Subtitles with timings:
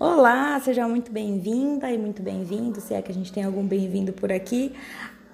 [0.00, 4.12] Olá, seja muito bem-vinda e muito bem-vindo, se é que a gente tem algum bem-vindo
[4.12, 4.72] por aqui,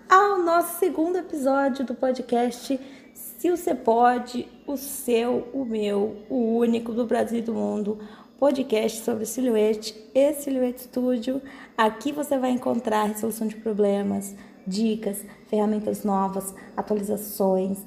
[0.08, 2.80] ao nosso segundo episódio do podcast
[3.12, 7.98] Se Você Pode, o seu, o meu, o único do Brasil e do mundo,
[8.38, 11.43] podcast sobre silhuete e Silhouette Studio.
[11.77, 14.35] Aqui você vai encontrar resolução de problemas,
[14.67, 17.85] dicas, ferramentas novas, atualizações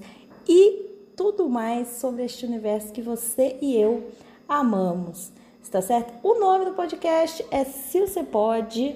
[0.48, 4.12] e tudo mais sobre este universo que você e eu
[4.48, 5.36] amamos.
[5.68, 6.14] Está certo?
[6.24, 8.96] O nome do podcast é Se Você Pode.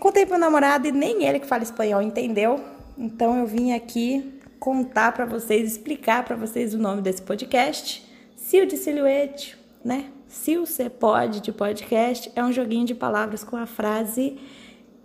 [0.00, 2.60] Contei pro namorado e nem ele que fala espanhol entendeu.
[2.98, 8.04] Então eu vim aqui contar para vocês, explicar para vocês o nome desse podcast.
[8.34, 10.06] Sil de silhuete, né?
[10.26, 14.36] Se você pode de podcast é um joguinho de palavras com a frase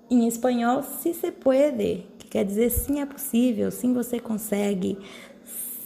[0.10, 4.98] em espanhol se se puede, que quer dizer sim é possível, sim você consegue,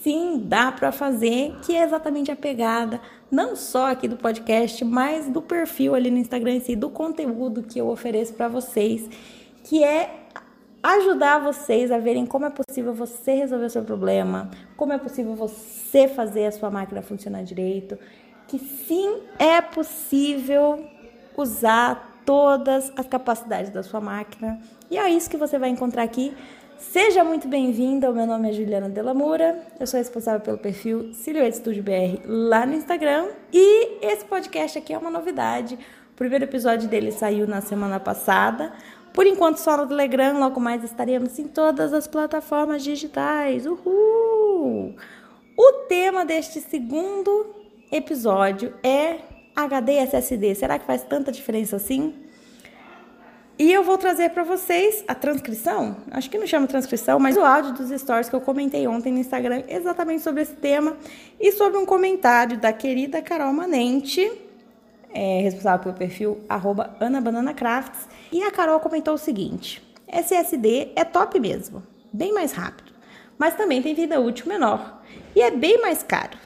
[0.02, 3.02] sim dá para fazer, que é exatamente a pegada
[3.34, 7.80] não só aqui do podcast, mas do perfil ali no Instagram si, do conteúdo que
[7.80, 9.08] eu ofereço para vocês,
[9.64, 10.28] que é
[10.80, 15.34] ajudar vocês a verem como é possível você resolver o seu problema, como é possível
[15.34, 17.98] você fazer a sua máquina funcionar direito,
[18.46, 20.86] que sim é possível
[21.36, 24.60] usar todas as capacidades da sua máquina.
[24.90, 26.34] E é isso que você vai encontrar aqui
[26.78, 31.58] Seja muito bem-vinda, o meu nome é Juliana Delamura, eu sou responsável pelo perfil Silhouette
[31.58, 35.78] Studio BR lá no Instagram e esse podcast aqui é uma novidade.
[36.12, 38.72] O primeiro episódio dele saiu na semana passada,
[39.12, 43.66] por enquanto só no Telegram, logo mais estaremos em todas as plataformas digitais.
[43.66, 44.96] Uhul!
[45.56, 47.54] O tema deste segundo
[47.90, 49.18] episódio é
[49.54, 50.54] HD e SSD.
[50.56, 52.23] Será que faz tanta diferença assim?
[53.56, 57.40] E eu vou trazer para vocês a transcrição, acho que não chama transcrição, mas o
[57.40, 60.96] áudio dos stories que eu comentei ontem no Instagram exatamente sobre esse tema
[61.38, 64.28] e sobre um comentário da querida Carol Manente,
[65.12, 66.40] é, responsável pelo perfil
[66.98, 71.80] @anabananacrafts, e a Carol comentou o seguinte: SSD é top mesmo,
[72.12, 72.92] bem mais rápido,
[73.38, 75.00] mas também tem vida útil menor
[75.36, 76.36] e é bem mais caro.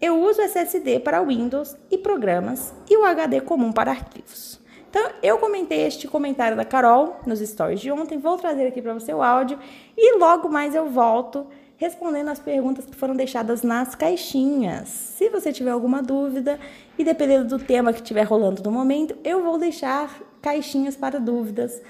[0.00, 4.63] Eu uso SSD para Windows e programas e o HD comum para arquivos.
[4.96, 8.94] Então, eu comentei este comentário da Carol nos stories de ontem, vou trazer aqui para
[8.94, 9.58] você o áudio
[9.98, 14.88] e logo mais eu volto respondendo as perguntas que foram deixadas nas caixinhas.
[14.88, 16.60] Se você tiver alguma dúvida
[16.96, 21.82] e dependendo do tema que estiver rolando no momento, eu vou deixar caixinhas para dúvidas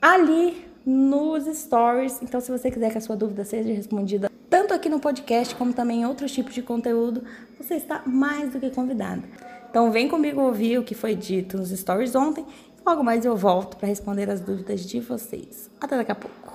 [0.00, 2.20] ali nos stories.
[2.22, 5.72] Então, se você quiser que a sua dúvida seja respondida tanto aqui no podcast como
[5.72, 7.22] também em outros tipos de conteúdo,
[7.56, 9.22] você está mais do que convidado.
[9.72, 12.44] Então vem comigo ouvir o que foi dito nos stories ontem.
[12.84, 15.70] Logo mais eu volto para responder as dúvidas de vocês.
[15.80, 16.52] Até daqui a pouco.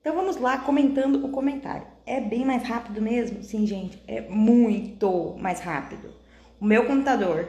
[0.00, 1.86] Então vamos lá comentando o comentário.
[2.04, 3.44] É bem mais rápido mesmo?
[3.44, 6.12] Sim, gente, é muito mais rápido.
[6.60, 7.48] O meu computador,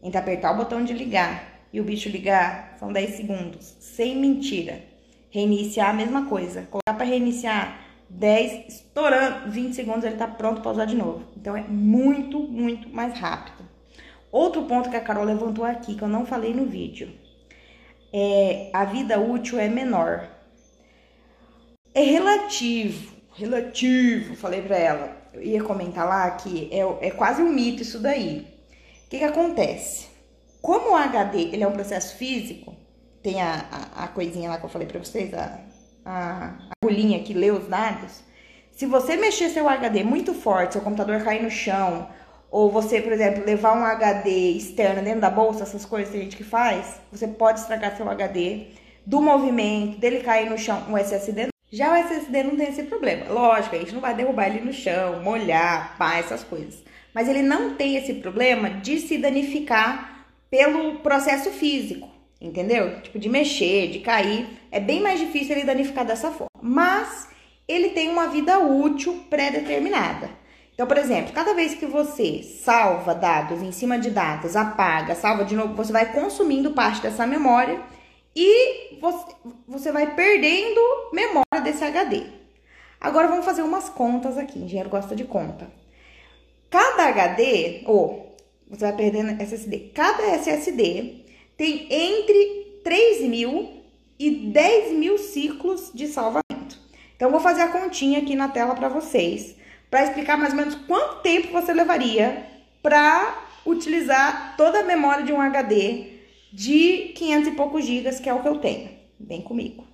[0.00, 3.76] entre apertar o botão de ligar e o bicho ligar, são 10 segundos.
[3.80, 4.84] Sem mentira.
[5.30, 6.62] Reiniciar a mesma coisa.
[6.70, 11.24] Colocar para reiniciar 10, estourando 20 segundos, ele está pronto para usar de novo.
[11.36, 13.64] Então é muito, muito mais rápido.
[14.30, 17.12] Outro ponto que a Carol levantou aqui, que eu não falei no vídeo,
[18.12, 20.28] é a vida útil é menor.
[21.94, 25.16] É relativo, relativo, falei para ela.
[25.32, 28.46] Eu ia comentar lá que é, é quase um mito isso daí.
[29.06, 30.08] O que, que acontece?
[30.60, 32.74] Como o HD ele é um processo físico,
[33.22, 35.60] tem a, a, a coisinha lá que eu falei para vocês, a,
[36.06, 38.22] a agulhinha que lê os dados,
[38.70, 42.08] se você mexer seu HD muito forte, seu computador cair no chão,
[42.50, 46.22] ou você, por exemplo, levar um HD externo dentro da bolsa, essas coisas que a
[46.22, 48.68] gente que faz, você pode estragar seu HD
[49.04, 51.48] do movimento, dele cair no chão, um SSD.
[51.72, 53.26] Já o SSD não tem esse problema.
[53.28, 56.82] Lógico, a gente não vai derrubar ele no chão, molhar, pá, essas coisas.
[57.12, 62.15] Mas ele não tem esse problema de se danificar pelo processo físico.
[62.46, 63.00] Entendeu?
[63.00, 64.46] Tipo, de mexer, de cair.
[64.70, 66.46] É bem mais difícil ele danificar dessa forma.
[66.62, 67.28] Mas
[67.66, 70.30] ele tem uma vida útil pré-determinada.
[70.72, 75.44] Então, por exemplo, cada vez que você salva dados em cima de dados, apaga, salva
[75.44, 77.80] de novo, você vai consumindo parte dessa memória
[78.34, 79.34] e você,
[79.66, 80.80] você vai perdendo
[81.12, 82.24] memória desse HD.
[83.00, 84.58] Agora vamos fazer umas contas aqui.
[84.58, 85.66] Engenheiro gosta de conta.
[86.70, 88.36] Cada HD, ou
[88.68, 91.25] você vai perdendo SSD, cada SSD
[91.56, 93.82] tem entre 3 mil
[94.18, 96.78] e 10 mil ciclos de salvamento.
[97.14, 99.56] Então, vou fazer a continha aqui na tela para vocês,
[99.90, 102.46] para explicar mais ou menos quanto tempo você levaria
[102.82, 106.16] para utilizar toda a memória de um HD
[106.52, 108.90] de 500 e poucos gigas, que é o que eu tenho.
[109.18, 109.86] Vem comigo.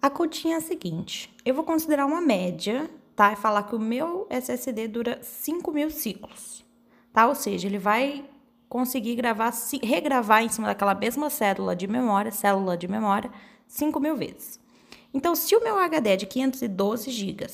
[0.00, 3.32] A continha é a seguinte: eu vou considerar uma média, tá?
[3.32, 6.64] E falar que o meu SSD dura 5 mil ciclos,
[7.12, 7.26] tá?
[7.26, 8.24] Ou seja, ele vai
[8.74, 9.54] conseguir gravar,
[9.84, 13.30] regravar em cima daquela mesma célula de memória, célula de memória,
[13.68, 14.58] 5 mil vezes.
[15.14, 17.46] Então, se o meu HD é de 512 GB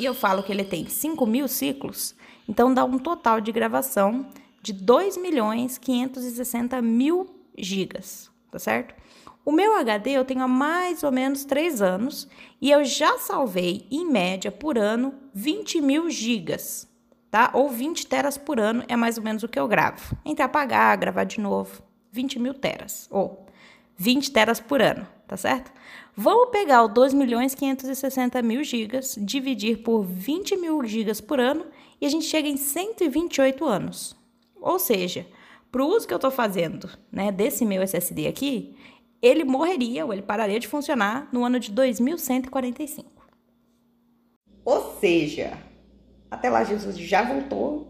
[0.00, 2.16] e eu falo que ele tem 5 mil ciclos,
[2.48, 4.26] então dá um total de gravação
[4.60, 8.96] de 2 milhões 560 mil gigas, tá certo?
[9.44, 12.26] O meu HD eu tenho há mais ou menos 3 anos
[12.60, 16.92] e eu já salvei, em média, por ano, 20 mil gigas,
[17.34, 17.50] tá?
[17.52, 20.16] Ou 20 teras por ano é mais ou menos o que eu gravo.
[20.24, 21.82] Entre apagar, gravar de novo,
[22.12, 23.44] 20 mil teras, ou
[23.96, 25.72] 20 teras por ano, tá certo?
[26.16, 31.66] Vamos pegar o 2 milhões 560 mil gigas, dividir por 20 mil gigas por ano
[32.00, 34.14] e a gente chega em 128 anos.
[34.60, 35.26] Ou seja,
[35.72, 38.76] para o uso que eu estou fazendo né, desse meu SSD aqui,
[39.20, 43.10] ele morreria ou ele pararia de funcionar no ano de 2145.
[44.64, 45.58] Ou seja,
[46.30, 47.88] até lá Jesus já voltou,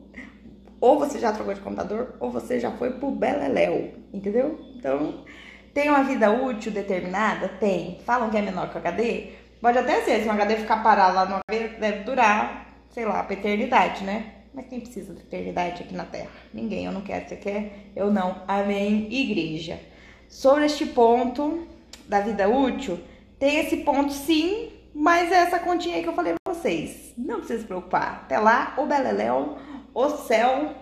[0.80, 4.60] ou você já trocou de computador, ou você já foi pro Beleléu, entendeu?
[4.76, 5.24] Então,
[5.72, 7.48] tem uma vida útil determinada?
[7.48, 7.98] Tem.
[8.04, 9.30] Falam que é menor que o HD?
[9.60, 13.22] Pode até ser, se um HD ficar parado lá no HD, deve durar, sei lá,
[13.22, 14.34] pra eternidade, né?
[14.52, 16.28] Mas quem precisa de eternidade aqui na Terra?
[16.52, 17.90] Ninguém, eu não quero, você quer?
[17.96, 18.42] Eu não.
[18.46, 19.80] Amém, igreja.
[20.28, 21.66] Sobre este ponto
[22.06, 23.00] da vida útil,
[23.38, 27.12] tem esse ponto sim, mas é essa continha aí que eu falei vocês.
[27.18, 28.22] Não precisa se preocupar.
[28.24, 29.58] Até lá, o Beleléu,
[29.92, 30.74] o céu,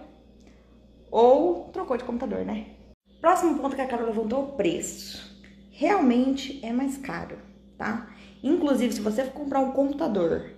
[1.11, 2.67] ou trocou de computador, né?
[3.21, 5.43] Próximo ponto que a Carol levantou, o preço.
[5.73, 7.37] Realmente é mais caro,
[7.77, 8.09] tá?
[8.43, 10.51] Inclusive, se você for comprar um computador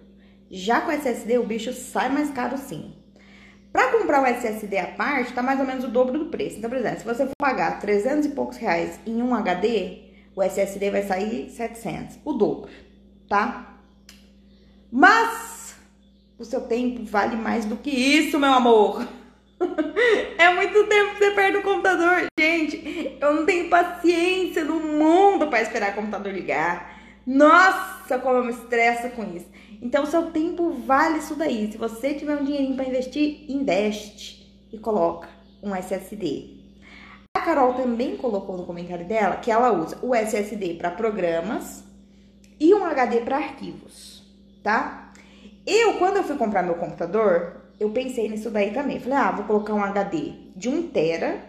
[0.50, 2.94] já com SSD, o bicho sai mais caro sim.
[3.72, 6.58] Para comprar o SSD à parte, tá mais ou menos o dobro do preço.
[6.58, 10.02] Então, por exemplo, se você for pagar 300 e poucos reais em um HD,
[10.36, 12.70] o SSD vai sair 700, o dobro,
[13.28, 13.73] tá?
[14.96, 15.74] Mas
[16.38, 19.04] o seu tempo vale mais do que isso, meu amor.
[20.38, 22.26] é muito tempo que você perde no computador.
[22.38, 26.96] Gente, eu não tenho paciência no mundo para esperar o computador ligar.
[27.26, 29.48] Nossa, como eu me estresso com isso.
[29.82, 31.72] Então, seu tempo vale isso daí.
[31.72, 35.28] Se você tiver um dinheirinho para investir, investe e coloca
[35.60, 36.50] um SSD.
[37.36, 41.82] A Carol também colocou no comentário dela que ela usa o SSD para programas
[42.60, 44.13] e um HD para arquivos,
[44.64, 45.12] tá?
[45.64, 48.98] Eu, quando eu fui comprar meu computador, eu pensei nisso daí também.
[48.98, 51.40] Falei, ah, vou colocar um HD de 1 tera,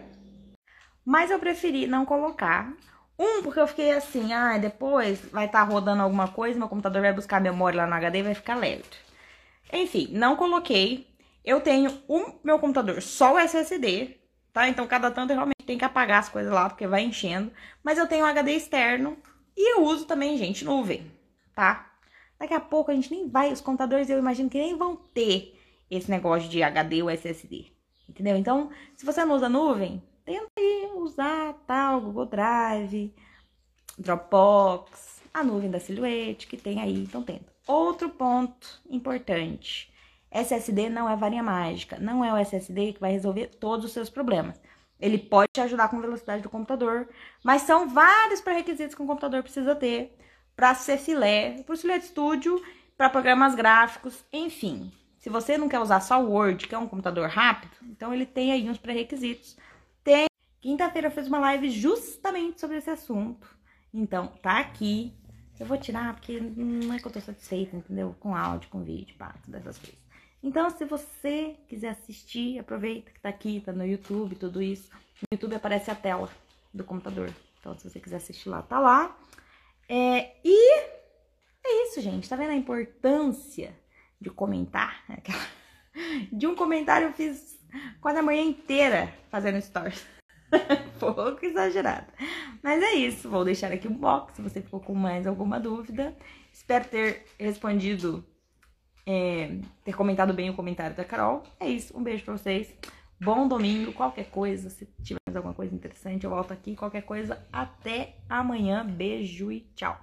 [1.04, 2.72] mas eu preferi não colocar
[3.18, 7.00] um, porque eu fiquei assim, ah, depois vai estar tá rodando alguma coisa, meu computador
[7.00, 8.98] vai buscar memória lá no HD e vai ficar lento.
[9.72, 11.06] Enfim, não coloquei.
[11.44, 14.16] Eu tenho um meu computador só o SSD,
[14.52, 14.68] tá?
[14.68, 17.50] Então cada tanto eu realmente tenho que apagar as coisas lá, porque vai enchendo.
[17.82, 19.16] Mas eu tenho um HD externo
[19.56, 21.10] e eu uso também, gente, nuvem,
[21.54, 21.95] tá?
[22.38, 25.58] Daqui a pouco a gente nem vai, os computadores eu imagino que nem vão ter
[25.90, 27.66] esse negócio de HD ou SSD,
[28.08, 28.36] entendeu?
[28.36, 33.14] Então, se você não usa nuvem, tenta aí usar tal, Google Drive,
[33.98, 37.52] Dropbox, a nuvem da Silhouette que tem aí, então tenta.
[37.66, 39.92] Outro ponto importante.
[40.30, 44.10] SSD não é varinha mágica, não é o SSD que vai resolver todos os seus
[44.10, 44.60] problemas.
[45.00, 47.08] Ele pode te ajudar com a velocidade do computador,
[47.44, 50.16] mas são vários pré-requisitos que um computador precisa ter
[50.56, 52.60] para ser filé, para o Filé Studio,
[52.96, 54.90] para programas gráficos, enfim.
[55.18, 58.24] Se você não quer usar só o Word, que é um computador rápido, então ele
[58.24, 59.56] tem aí uns pré-requisitos
[60.66, 63.48] Quinta-feira eu fiz uma live justamente sobre esse assunto.
[63.94, 65.14] Então, tá aqui.
[65.60, 68.16] Eu vou tirar porque não é que eu tô satisfeita, entendeu?
[68.18, 70.00] Com áudio, com vídeo, pá, todas essas coisas.
[70.42, 74.90] Então, se você quiser assistir, aproveita que tá aqui, tá no YouTube, tudo isso.
[75.22, 76.28] No YouTube aparece a tela
[76.74, 77.32] do computador.
[77.60, 79.16] Então, se você quiser assistir lá, tá lá.
[79.88, 80.80] É, e
[81.64, 82.28] é isso, gente.
[82.28, 83.74] Tá vendo a importância
[84.20, 85.04] de comentar?
[86.30, 87.58] De um comentário eu fiz
[88.00, 90.06] quase a manhã inteira fazendo stories.
[91.00, 92.06] Pouco exagerado.
[92.62, 93.30] Mas é isso.
[93.30, 96.16] Vou deixar aqui o box se você ficou com mais alguma dúvida.
[96.52, 98.24] Espero ter respondido,
[99.06, 101.42] é, ter comentado bem o comentário da Carol.
[101.58, 101.96] É isso.
[101.96, 102.74] Um beijo pra vocês.
[103.20, 103.92] Bom domingo.
[103.92, 106.74] Qualquer coisa, se tiver alguma coisa interessante, eu volto aqui.
[106.74, 108.84] Qualquer coisa, até amanhã.
[108.84, 109.98] Beijo e tchau.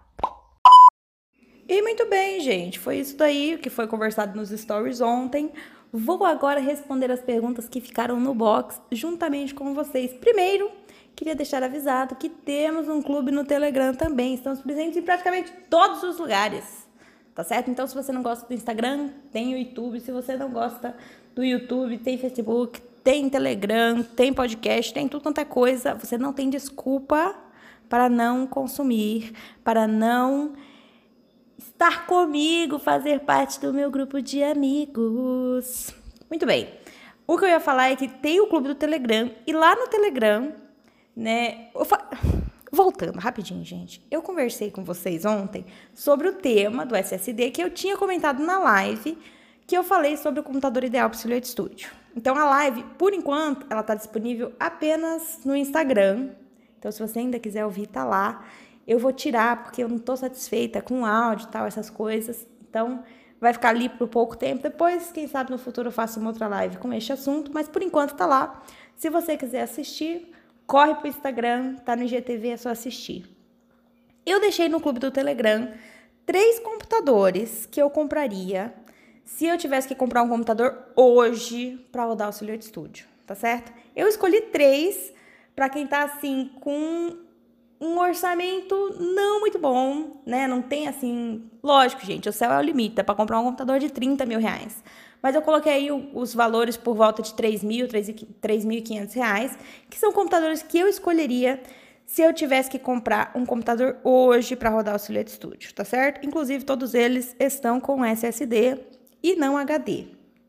[1.68, 2.80] E muito bem, gente.
[2.80, 5.52] Foi isso daí que foi conversado nos stories ontem.
[5.92, 10.12] Vou agora responder as perguntas que ficaram no box juntamente com vocês.
[10.14, 10.72] Primeiro,
[11.16, 14.34] queria deixar avisado que temos um clube no Telegram também.
[14.34, 16.88] Estamos presentes em praticamente todos os lugares.
[17.34, 17.72] Tá certo?
[17.72, 20.00] Então, se você não gosta do Instagram, tem o YouTube.
[20.00, 20.96] Se você não gosta
[21.34, 25.94] do YouTube, tem Facebook, tem Telegram, tem podcast, tem tudo quanto é coisa.
[25.96, 27.36] Você não tem desculpa
[27.90, 29.34] para não consumir,
[29.64, 30.54] para não
[31.58, 35.94] estar comigo, fazer parte do meu grupo de amigos.
[36.30, 36.70] Muito bem.
[37.28, 39.88] O que eu ia falar é que tem o clube do Telegram e lá no
[39.88, 40.54] Telegram,
[41.16, 42.10] né, fa...
[42.72, 44.06] voltando rapidinho, gente.
[44.10, 48.60] Eu conversei com vocês ontem sobre o tema do SSD que eu tinha comentado na
[48.60, 49.18] live,
[49.66, 51.90] que eu falei sobre o computador ideal para o Silhouette Studio.
[52.16, 56.30] Então a live, por enquanto, ela está disponível apenas no Instagram.
[56.78, 58.46] Então se você ainda quiser ouvir, tá lá.
[58.86, 62.46] Eu vou tirar porque eu não estou satisfeita com o áudio e tal, essas coisas.
[62.70, 63.04] Então
[63.40, 64.64] vai ficar ali por pouco tempo.
[64.64, 67.82] Depois, quem sabe no futuro eu faço uma outra live com este assunto, mas por
[67.82, 68.62] enquanto tá lá.
[68.96, 70.32] Se você quiser assistir,
[70.66, 73.26] corre pro Instagram, tá no IGTV, é só assistir.
[74.26, 75.72] Eu deixei no clube do Telegram
[76.26, 78.74] três computadores que eu compraria
[79.26, 83.72] se eu tivesse que comprar um computador hoje para rodar o Silhouette Studio, tá certo?
[83.96, 85.14] Eu escolhi três
[85.56, 87.18] para quem tá assim com
[87.80, 90.48] um orçamento não muito bom, né?
[90.48, 91.50] Não tem assim.
[91.62, 94.40] Lógico, gente, o céu é o limite, é para comprar um computador de 30 mil
[94.40, 94.84] reais.
[95.22, 99.58] Mas eu coloquei aí os valores por volta de 3 mil, 3.500 reais,
[99.90, 101.62] que são computadores que eu escolheria
[102.06, 106.26] se eu tivesse que comprar um computador hoje para rodar o Silhouette Studio, tá certo?
[106.26, 108.93] Inclusive, todos eles estão com SSD
[109.24, 110.08] e não HD.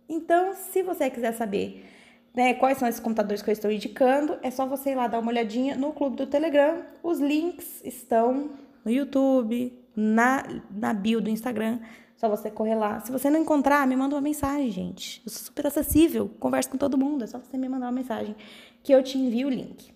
[0.09, 1.87] Então, se você quiser saber
[2.35, 5.21] né, quais são esses computadores que eu estou indicando, é só você ir lá dar
[5.21, 6.83] uma olhadinha no clube do Telegram.
[7.03, 8.51] Os links estão
[8.85, 11.79] no YouTube, na, na bio do Instagram.
[12.17, 13.01] Só você correr lá.
[13.01, 15.23] Se você não encontrar, me manda uma mensagem, gente.
[15.25, 17.25] Eu sou super acessível, converso com todo mundo.
[17.25, 18.35] É só você me mandar uma mensagem
[18.83, 19.93] que eu te envio o link.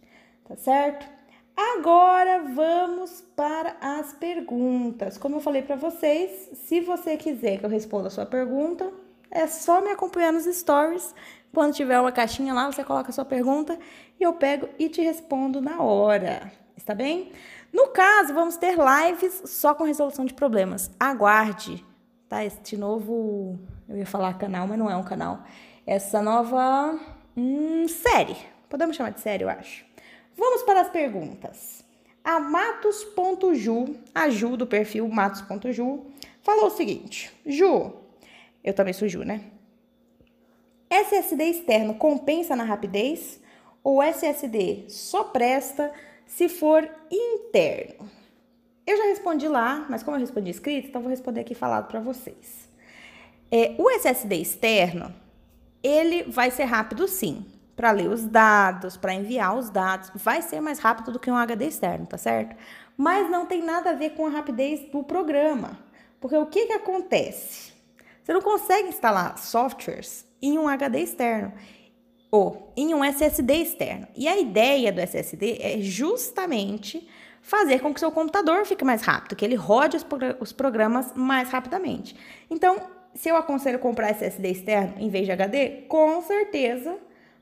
[0.47, 1.18] Tá certo?
[1.61, 5.19] Agora vamos para as perguntas.
[5.19, 8.93] Como eu falei para vocês, se você quiser que eu responda a sua pergunta,
[9.29, 11.13] é só me acompanhar nos stories
[11.53, 13.77] quando tiver uma caixinha lá, você coloca a sua pergunta
[14.21, 16.53] e eu pego e te respondo na hora.
[16.77, 17.33] Está bem?
[17.73, 20.93] No caso, vamos ter lives só com resolução de problemas.
[21.01, 21.85] Aguarde,
[22.29, 22.45] tá?
[22.45, 25.43] Este novo, eu ia falar canal, mas não é um canal.
[25.85, 26.97] Essa nova
[27.37, 28.37] hum, série.
[28.69, 29.88] Podemos chamar de série, eu acho.
[30.39, 31.85] Vamos para as perguntas.
[32.23, 36.07] A Matos.ju, a Ju do perfil Matos.ju,
[36.43, 37.93] falou o seguinte: Ju,
[38.63, 39.43] eu também sou Ju, né?
[40.89, 43.41] SSD externo compensa na rapidez
[43.83, 45.93] ou SSD só presta
[46.25, 48.09] se for interno?
[48.87, 51.99] Eu já respondi lá, mas como eu respondi escrito, então vou responder aqui falado para
[51.99, 52.69] vocês.
[53.51, 55.13] É, o SSD externo,
[55.83, 57.45] ele vai ser rápido sim,
[57.79, 61.37] para ler os dados, para enviar os dados, vai ser mais rápido do que um
[61.37, 62.57] HD externo, tá certo?
[62.97, 65.79] Mas não tem nada a ver com a rapidez do programa,
[66.21, 67.73] porque o que que acontece?
[68.21, 71.53] Você não consegue instalar softwares em um HD externo
[72.33, 74.09] ou em um SSD externo.
[74.17, 77.09] E a ideia do SSD é justamente
[77.41, 80.05] fazer com que seu computador fique mais rápido, que ele rode os,
[80.41, 82.17] os programas mais rapidamente.
[82.51, 82.77] Então,
[83.15, 86.99] se eu aconselho comprar SSD externo em vez de HD, com certeza,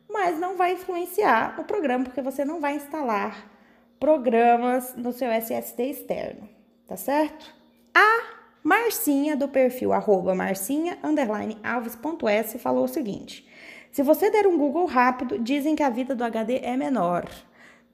[0.08, 3.50] mas não vai influenciar o programa, porque você não vai instalar
[3.98, 6.48] programas no seu SSD externo,
[6.86, 7.54] tá certo?
[7.94, 13.46] A Marcinha, do perfil arroba marcinha, underline, alves.s, falou o seguinte.
[13.92, 17.26] Se você der um Google rápido, dizem que a vida do HD é menor.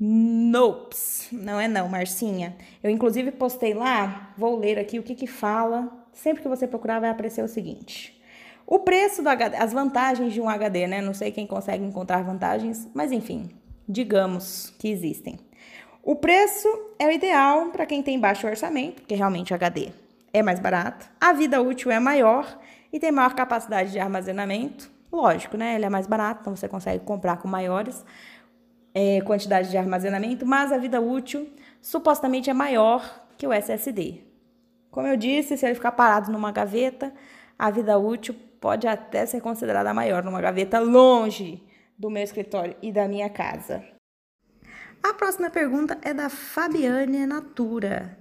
[0.00, 1.28] Nopes.
[1.30, 2.56] Não é não, Marcinha.
[2.82, 5.92] Eu, inclusive, postei lá, vou ler aqui o que que fala.
[6.12, 8.20] Sempre que você procurar, vai aparecer o seguinte.
[8.66, 11.00] O preço do HD, as vantagens de um HD, né?
[11.00, 13.50] Não sei quem consegue encontrar vantagens, mas enfim,
[13.88, 15.38] digamos que existem.
[16.02, 19.90] O preço é o ideal para quem tem baixo orçamento, porque realmente o HD
[20.32, 22.58] é mais barato, a vida útil é maior
[22.92, 24.90] e tem maior capacidade de armazenamento.
[25.12, 25.74] Lógico, né?
[25.74, 28.04] Ele é mais barato, então você consegue comprar com maiores
[28.94, 31.48] é, quantidades de armazenamento, mas a vida útil
[31.80, 34.22] supostamente é maior que o SSD.
[34.90, 37.12] Como eu disse, se ele ficar parado numa gaveta,
[37.58, 41.60] a vida útil pode até ser considerada maior numa gaveta longe
[41.98, 43.84] do meu escritório e da minha casa.
[45.02, 48.16] A próxima pergunta é da Fabiane Natura.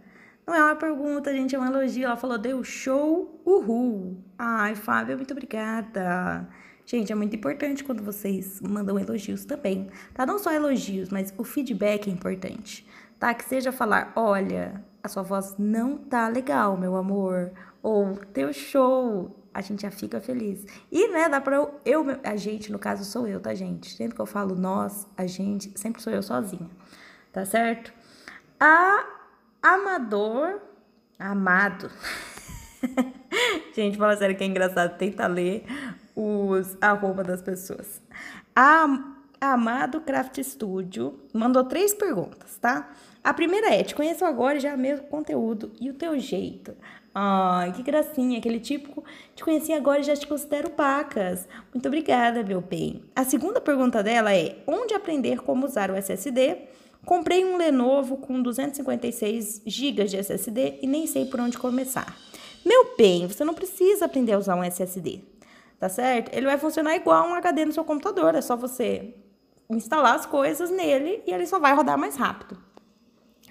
[0.45, 2.05] Não é uma pergunta, gente, é um elogio.
[2.05, 4.17] Ela falou, deu show, uhul.
[4.35, 6.49] Ai, Fábio, muito obrigada.
[6.87, 10.25] Gente, é muito importante quando vocês mandam elogios também, tá?
[10.25, 12.85] Não só elogios, mas o feedback é importante,
[13.19, 13.31] tá?
[13.35, 17.51] Que seja falar, olha, a sua voz não tá legal, meu amor,
[17.83, 20.65] ou teu show, a gente já fica feliz.
[20.91, 23.93] E, né, dá pra eu, eu, a gente, no caso sou eu, tá, gente?
[23.93, 26.69] Sempre que eu falo nós, a gente, sempre sou eu sozinha,
[27.31, 27.93] tá certo?
[28.59, 29.05] A
[29.61, 30.59] amador,
[31.19, 31.89] amado.
[33.73, 35.63] Gente, fala sério que é engraçado, tenta ler
[36.15, 38.01] os arroba das pessoas.
[38.55, 38.85] A
[39.39, 42.91] Amado Craft Studio mandou três perguntas, tá?
[43.23, 46.75] A primeira é: te conheço agora e já é mesmo conteúdo e o teu jeito.
[47.13, 49.03] Ai, que gracinha, aquele típico.
[49.35, 51.47] Te conheci agora e já te considero pacas.
[51.73, 53.03] Muito obrigada, meu bem.
[53.13, 56.69] A segunda pergunta dela é: onde aprender como usar o SSD?
[57.05, 62.15] Comprei um Lenovo com 256 GB de SSD e nem sei por onde começar.
[62.65, 65.21] Meu bem, você não precisa aprender a usar um SSD,
[65.79, 66.33] tá certo?
[66.33, 69.15] Ele vai funcionar igual um HD no seu computador, é só você
[69.67, 72.55] instalar as coisas nele e ele só vai rodar mais rápido.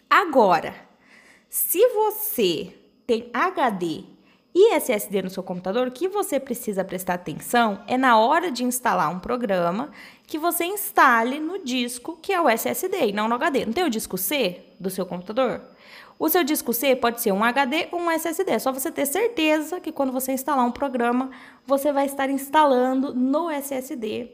[0.08, 0.74] Agora,
[1.48, 2.72] se você
[3.10, 4.04] tem HD
[4.54, 8.62] e SSD no seu computador, o que você precisa prestar atenção é na hora de
[8.62, 9.90] instalar um programa
[10.28, 13.66] que você instale no disco que é o SSD e não no HD.
[13.66, 15.60] Não tem o disco C do seu computador?
[16.20, 18.52] O seu disco C pode ser um HD ou um SSD.
[18.52, 21.32] É só você ter certeza que quando você instalar um programa,
[21.66, 24.30] você vai estar instalando no SSD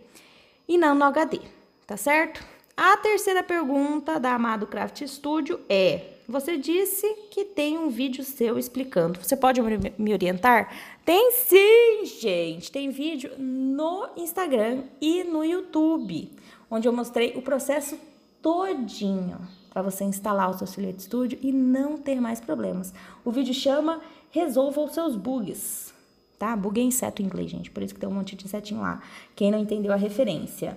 [0.69, 1.41] e não no HD,
[1.87, 2.45] tá certo?
[2.77, 8.59] A terceira pergunta da Amado Craft Studio é: você disse que tem um vídeo seu
[8.59, 9.19] explicando.
[9.23, 9.63] Você pode
[9.97, 10.71] me orientar?
[11.03, 12.71] Tem sim, gente.
[12.71, 16.31] Tem vídeo no Instagram e no YouTube,
[16.71, 17.99] onde eu mostrei o processo
[18.43, 19.39] todinho
[19.71, 22.93] para você instalar o seu Silhouette Studio e não ter mais problemas.
[23.25, 25.95] O vídeo chama Resolva os seus bugs.
[26.39, 26.55] Tá?
[26.55, 27.71] Bug é inseto em inglês, gente.
[27.71, 29.03] Por isso que tem um monte de insetinho lá.
[29.35, 30.77] Quem não entendeu a referência.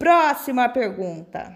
[0.00, 1.54] Próxima pergunta.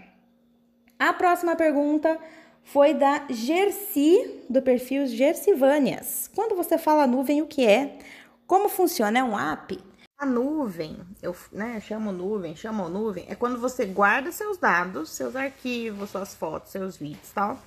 [0.99, 2.15] A próxima pergunta
[2.63, 6.29] foi da Gersi, do perfil Gersivânias.
[6.35, 7.97] Quando você fala nuvem, o que é?
[8.45, 9.17] Como funciona?
[9.17, 9.83] É um app?
[10.19, 15.35] A nuvem, eu né, chamo nuvem, chamo nuvem, é quando você guarda seus dados, seus
[15.35, 17.57] arquivos, suas fotos, seus vídeos tal,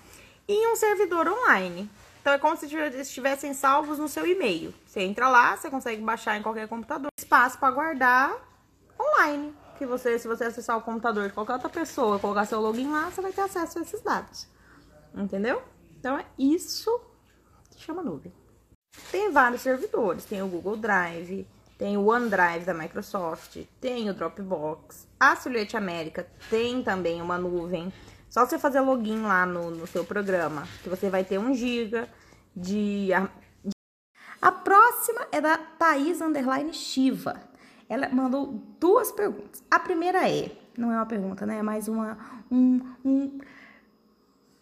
[0.47, 1.91] em um servidor online.
[2.21, 2.67] Então é como se
[3.01, 4.73] estivessem salvos no seu e-mail.
[4.87, 8.33] Você entra lá, você consegue baixar em qualquer computador, espaço para guardar
[8.97, 9.53] online.
[9.79, 13.11] Que você, se você acessar o computador de qualquer outra pessoa, colocar seu login lá,
[13.11, 14.49] você vai ter acesso a esses dados.
[15.15, 15.63] Entendeu?
[15.99, 17.01] Então é isso
[17.71, 18.33] que chama nuvem.
[19.11, 21.47] Tem vários servidores, tem o Google Drive,
[21.79, 27.93] tem o OneDrive da Microsoft, tem o Dropbox, a Silhouette América tem também uma nuvem.
[28.29, 32.09] Só você fazer login lá no, no seu programa, que você vai ter um giga
[32.55, 33.11] de...
[34.41, 37.48] A próxima é da Thaís Underline Shiva.
[37.89, 39.63] Ela mandou duas perguntas.
[39.71, 41.59] A primeira é, não é uma pergunta, né?
[41.59, 42.19] É mais uma,
[42.51, 43.39] um, um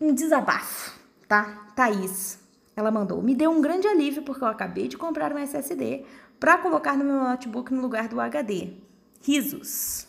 [0.01, 1.73] um desabafo, tá?
[1.75, 2.39] Thaís,
[2.75, 6.05] ela mandou: Me deu um grande alívio porque eu acabei de comprar um SSD
[6.39, 8.75] para colocar no meu notebook no lugar do HD.
[9.23, 10.07] Risos.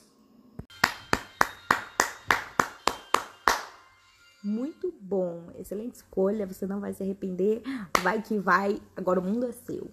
[4.43, 7.61] Muito bom, excelente escolha, você não vai se arrepender,
[8.01, 9.91] vai que vai, agora o mundo é seu.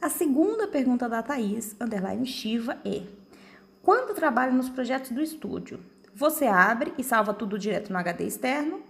[0.00, 3.02] A segunda pergunta da Thaís, underline Shiva, é:
[3.82, 5.80] Quando trabalha nos projetos do estúdio,
[6.14, 8.82] você abre e salva tudo direto no HD externo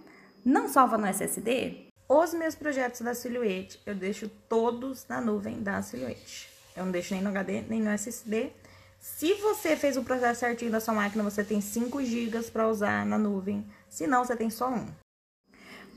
[0.45, 1.87] não salva no SSD?
[2.07, 6.49] Os meus projetos da Silhouette, eu deixo todos na nuvem da Silhouette.
[6.75, 8.51] Eu não deixo nem no HD, nem no SSD.
[8.99, 13.05] Se você fez o processo certinho da sua máquina, você tem 5 GB para usar
[13.05, 13.65] na nuvem.
[13.89, 14.87] Se não, você tem só um.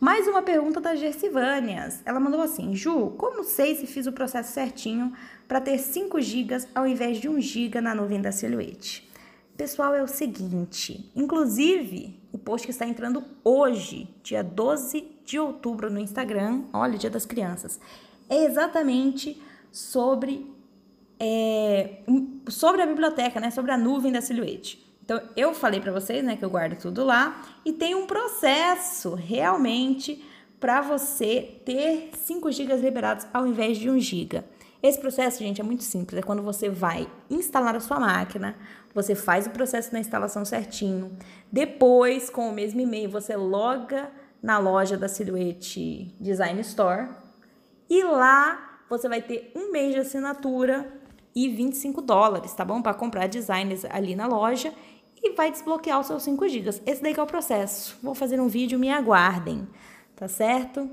[0.01, 2.01] Mais uma pergunta da Gersivânias.
[2.05, 5.13] Ela mandou assim: Ju, como sei se fiz o processo certinho
[5.47, 9.11] para ter 5 GB ao invés de 1 GB na nuvem da Silhouette?
[9.57, 15.91] Pessoal, é o seguinte, inclusive, o post que está entrando hoje, dia 12 de outubro
[15.91, 17.79] no Instagram, olha, Dia das Crianças,
[18.29, 20.51] é exatamente sobre
[21.21, 22.03] é,
[22.49, 24.82] sobre a biblioteca, né, sobre a nuvem da Silhouette.
[25.05, 29.15] Então, eu falei para vocês, né, que eu guardo tudo lá e tem um processo
[29.15, 30.25] realmente
[30.61, 34.45] para você ter 5 GB liberados ao invés de 1 GB.
[34.81, 36.19] Esse processo, gente, é muito simples.
[36.19, 38.57] É quando você vai instalar a sua máquina,
[38.95, 41.17] você faz o processo da instalação certinho.
[41.51, 44.11] Depois, com o mesmo e-mail, você loga
[44.43, 47.09] na loja da Silhouette Design Store.
[47.89, 50.93] E lá você vai ter um mês de assinatura
[51.35, 52.83] e 25 dólares, tá bom?
[52.83, 54.73] Para comprar designs ali na loja
[55.23, 56.69] e vai desbloquear os seus 5 GB.
[56.85, 57.97] Esse daí é o processo.
[58.03, 59.69] Vou fazer um vídeo, me aguardem,
[60.17, 60.91] tá certo?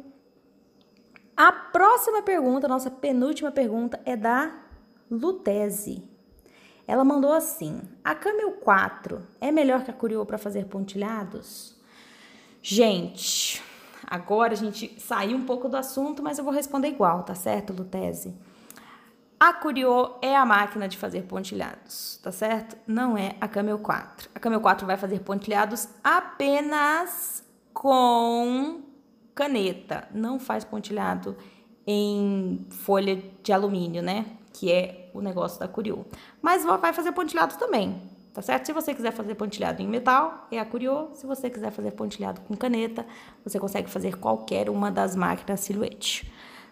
[1.36, 4.54] A próxima pergunta, nossa penúltima pergunta, é da
[5.10, 6.04] Lutese.
[6.86, 11.76] Ela mandou assim: A Camel 4 é melhor que a Curio para fazer pontilhados?
[12.62, 13.64] Gente,
[14.06, 17.74] agora a gente saiu um pouco do assunto, mas eu vou responder igual, tá certo,
[17.74, 18.36] Lutese?
[19.40, 22.76] A Curio é a máquina de fazer pontilhados, tá certo?
[22.86, 24.30] Não é a Camel 4.
[24.36, 27.42] A Camel 4 vai fazer pontilhados apenas
[27.74, 28.82] com
[29.34, 31.38] caneta, não faz pontilhado
[31.88, 34.26] em folha de alumínio, né?
[34.52, 36.06] Que é o negócio da Curio.
[36.42, 38.02] Mas vai fazer pontilhado também,
[38.34, 38.66] tá certo?
[38.66, 41.12] Se você quiser fazer pontilhado em metal, é a Curio.
[41.14, 43.06] Se você quiser fazer pontilhado com caneta,
[43.42, 46.30] você consegue fazer qualquer uma das máquinas Silhouette.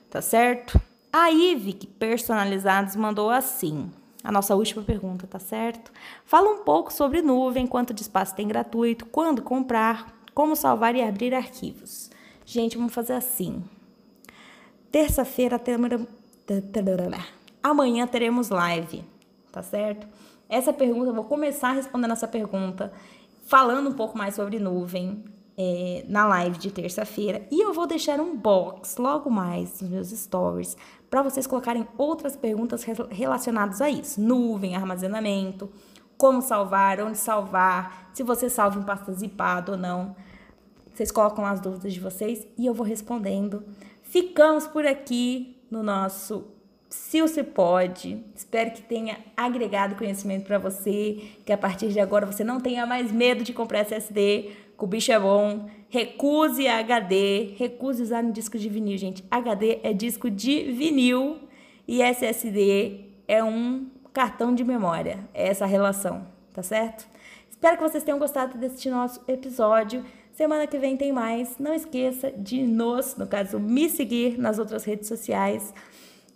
[0.10, 0.82] tá certo?
[1.20, 3.92] A Ive Personalizados mandou assim.
[4.24, 5.92] A nossa última pergunta, tá certo?
[6.24, 11.02] Fala um pouco sobre nuvem, quanto de espaço tem gratuito, quando comprar, como salvar e
[11.02, 12.12] abrir arquivos.
[12.46, 13.64] Gente, vamos fazer assim.
[14.92, 15.58] Terça-feira
[17.64, 19.04] Amanhã teremos live,
[19.52, 20.08] tá certo?
[20.48, 22.94] Essa pergunta, eu vou começar respondendo essa pergunta,
[23.48, 25.24] falando um pouco mais sobre nuvem
[25.58, 27.42] é, na live de terça-feira.
[27.50, 30.78] E eu vou deixar um box logo mais nos meus stories
[31.10, 35.70] para vocês colocarem outras perguntas relacionadas a isso: nuvem, armazenamento,
[36.18, 40.16] como salvar, onde salvar, se você salva em pasta zipada ou não.
[40.94, 43.64] Vocês colocam as dúvidas de vocês e eu vou respondendo.
[44.02, 46.46] Ficamos por aqui no nosso
[46.90, 48.24] se você pode.
[48.36, 52.86] Espero que tenha agregado conhecimento para você, que a partir de agora você não tenha
[52.86, 55.70] mais medo de comprar SSD, que o bicho é bom.
[55.90, 59.24] Recuse HD, recuse usar um disco de vinil, gente.
[59.32, 61.40] HD é disco de vinil
[61.88, 65.20] e SSD é um cartão de memória.
[65.34, 67.08] É essa relação, tá certo?
[67.50, 70.06] Espero que vocês tenham gostado deste nosso episódio.
[70.34, 71.58] Semana que vem tem mais.
[71.58, 75.74] Não esqueça de nos, no caso, me seguir nas outras redes sociais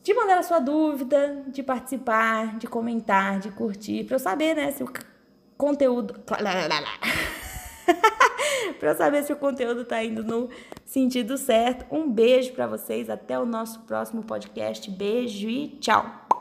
[0.03, 4.71] de mandar a sua dúvida, de participar, de comentar, de curtir, para eu saber, né,
[4.71, 4.91] se o
[5.57, 6.15] conteúdo.
[8.79, 10.49] para saber se o conteúdo está indo no
[10.85, 11.85] sentido certo.
[11.93, 14.89] Um beijo para vocês, até o nosso próximo podcast.
[14.89, 16.40] Beijo e tchau.